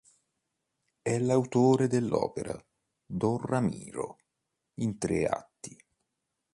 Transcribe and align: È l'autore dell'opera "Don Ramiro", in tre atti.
È 1.03 1.19
l'autore 1.19 1.85
dell'opera 1.85 2.59
"Don 3.05 3.37
Ramiro", 3.37 4.17
in 4.79 4.97
tre 4.97 5.27
atti. 5.27 5.77